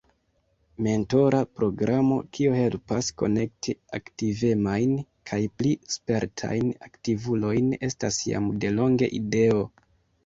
[0.85, 4.95] Mentora programo, kio helpas konekti aktivemajn
[5.33, 9.63] kaj pli spertajn aktivulojn estas jam delonge ideo.